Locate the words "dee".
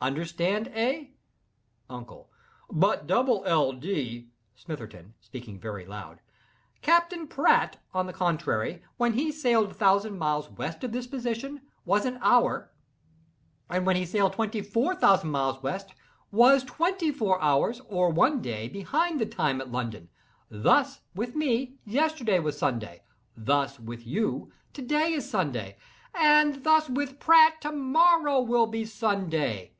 3.72-4.28